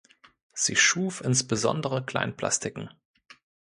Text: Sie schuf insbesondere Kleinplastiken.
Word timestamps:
Sie 0.53 0.75
schuf 0.75 1.21
insbesondere 1.21 2.03
Kleinplastiken. 2.03 2.89